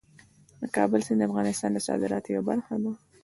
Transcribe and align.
د 0.61 0.63
کابل 0.75 1.01
سیند 1.07 1.19
د 1.21 1.27
افغانستان 1.29 1.69
د 1.73 1.79
صادراتو 1.87 2.29
یوه 2.35 2.43
برخه 2.49 2.73
ده. 2.83 2.91